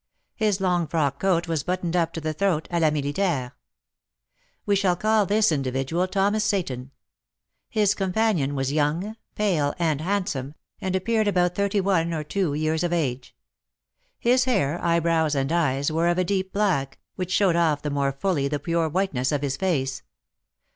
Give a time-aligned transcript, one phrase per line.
[0.33, 3.51] His long frock coat was buttoned up to the throat, à la militaire.
[4.65, 6.89] We shall call this individual Thomas Seyton.
[7.69, 12.83] His companion was young, pale, and handsome, and appeared about thirty one or two years
[12.83, 13.35] of age.
[14.17, 18.11] His hair, eyebrows, and eyes were of a deep black, which showed off the more
[18.11, 20.01] fully the pure whiteness of his face.